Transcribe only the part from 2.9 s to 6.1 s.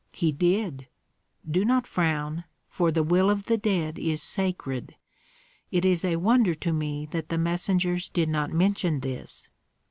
the will of the dead is sacred. It is